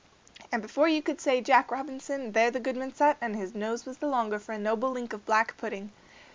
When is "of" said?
5.13-5.27